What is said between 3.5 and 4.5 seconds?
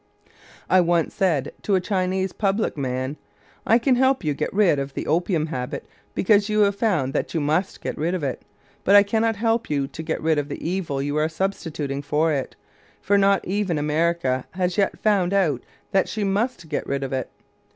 "I can help you to